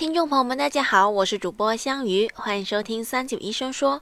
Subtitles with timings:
[0.00, 4.00] 听众朋友们，大家好，我是主播香鱼，欢迎收听三九医生说。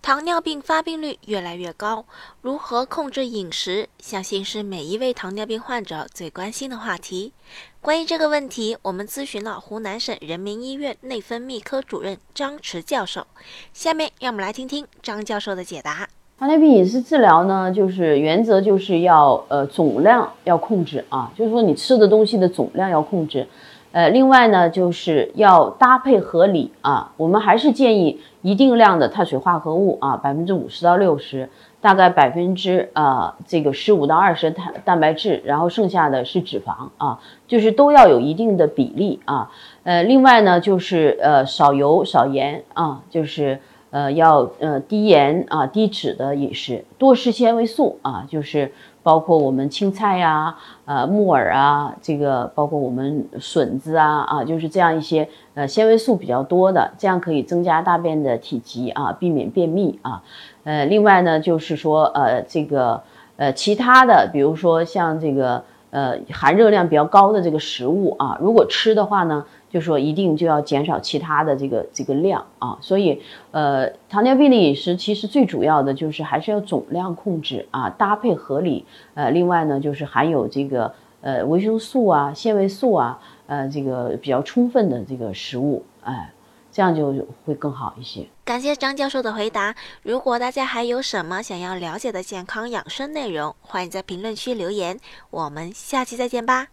[0.00, 2.06] 糖尿病发病率越来越高，
[2.40, 7.34] 如何控制饮食，相信是每一位糖尿病患者最关心的话题。
[7.82, 13.26] 关于这个问题，我们咨询了湖南省人民医院内分泌科主任张驰教授。
[13.74, 16.08] 下面让我们来听听张教授的解答。
[16.38, 23.46] 糖尿病饮食治疗呢，就是原则就是要呃总量要控制啊，就是说你吃的东西的总量要控制。
[23.94, 27.12] 呃，另外呢，就是要搭配合理啊。
[27.16, 31.48] 我们还是建议一定量的碳水化合物啊，百分之五十到六十，
[31.80, 39.48] 大概百分之呃这个十五到二十碳蛋白质，然后剩下的是脂肪啊，就是都要有一定的比例啊。
[39.84, 43.60] 呃，另外呢，就是呃少油少盐啊，就是
[43.94, 48.72] 呃要呃低盐啊低脂的饮食，多吃纤维素啊，就是。
[49.04, 60.22] 包括我们青菜呀，呃木耳啊，这个包括我们笋子啊，啊就是这样一些呃纤维素比较多的，这样可以增加大便的体积啊，避免便秘啊。
[60.62, 63.02] 呃，另外呢，就是说呃这个
[63.36, 69.44] 呃其他的，比如说像这个呃含热量比较高的这个食物啊，如果吃的话呢。
[69.74, 78.86] 就说一定就要减少其他的这个这个量啊，所以呃，糖尿病的饮食其实最主要的就是还是要总量控制啊，搭配合理。
[79.14, 86.32] 呃，另外呢，就是含有这个呃维生素啊、纤维素啊，呃，这个比较充分的这个食物，哎，
[86.70, 87.12] 这样就
[87.44, 88.24] 会更好一些。
[88.44, 89.74] 感谢张教授的回答。
[90.04, 94.96] 如果大家还有什么想要了解的健康养生内容，欢迎在评论区留言。
[95.30, 96.68] 我们下期再见吧。